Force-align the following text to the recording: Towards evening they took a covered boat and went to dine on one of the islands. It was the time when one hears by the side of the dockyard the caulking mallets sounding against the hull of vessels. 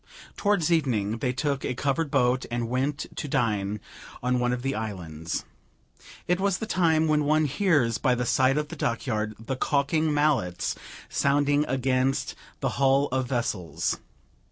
Towards 0.35 0.71
evening 0.71 1.19
they 1.19 1.31
took 1.31 1.63
a 1.63 1.75
covered 1.75 2.09
boat 2.09 2.47
and 2.49 2.69
went 2.69 3.05
to 3.15 3.27
dine 3.27 3.79
on 4.23 4.39
one 4.39 4.51
of 4.51 4.63
the 4.63 4.73
islands. 4.73 5.45
It 6.27 6.39
was 6.39 6.57
the 6.57 6.65
time 6.65 7.07
when 7.07 7.23
one 7.23 7.45
hears 7.45 7.99
by 7.99 8.15
the 8.15 8.25
side 8.25 8.57
of 8.57 8.69
the 8.69 8.75
dockyard 8.75 9.35
the 9.37 9.55
caulking 9.55 10.11
mallets 10.11 10.73
sounding 11.07 11.65
against 11.67 12.33
the 12.61 12.69
hull 12.81 13.09
of 13.11 13.27
vessels. 13.27 13.99